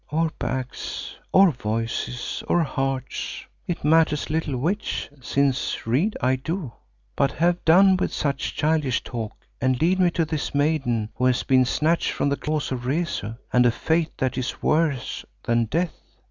[0.09, 3.45] "Or backs, or voices, or hearts.
[3.67, 6.71] It matters little which, since read I do.
[7.15, 11.43] But have done with such childish talk and lead me to this maiden who has
[11.43, 15.93] been snatched from the claws of Rezu and a fate that is worse than death.